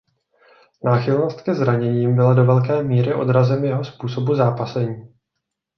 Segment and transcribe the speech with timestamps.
[0.83, 5.13] Náchylnost ke zraněním byla do velké míry odrazem jeho způsobu zápasení.